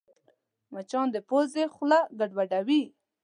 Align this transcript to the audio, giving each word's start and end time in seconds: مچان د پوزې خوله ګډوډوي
مچان 0.73 1.07
د 1.13 1.17
پوزې 1.27 1.63
خوله 1.73 1.99
ګډوډوي 2.19 2.83